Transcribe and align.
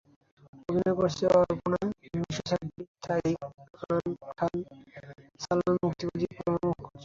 অভিনয় 0.61 0.95
করেছেন 0.99 1.29
অপর্ণা, 1.41 1.79
মিশু 2.19 2.41
সাব্বির, 2.49 2.87
তারিক 3.03 3.37
আনাম 3.75 4.05
খান, 4.31 4.53
সালমান 5.39 5.75
মুক্তাদীর, 5.83 6.31
রুমা 6.37 6.59
প্রমুখ। 6.59 6.79